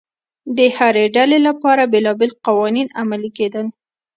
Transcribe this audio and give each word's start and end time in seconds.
د 0.57 0.59
هرې 0.77 1.05
ډلې 1.15 1.39
لپاره 1.47 1.89
بېلابېل 1.93 2.31
قوانین 2.45 2.87
عملي 3.01 3.31
کېدل 3.37 3.65